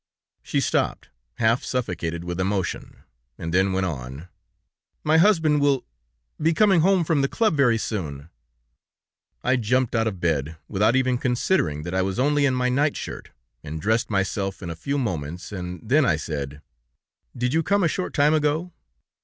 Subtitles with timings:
[0.41, 3.03] She stopped, half suffocated with emotion,
[3.37, 4.29] and then went on:
[5.03, 5.85] 'My husband will...
[6.41, 8.31] be coming home from the club very soon.'
[9.43, 12.97] "I jumped out of bed, without even considering that I was only in my night
[12.97, 13.29] shirt,
[13.63, 16.63] and dressed myself in a few moments, and then I said:
[17.37, 18.73] 'Did you come a short time ago?'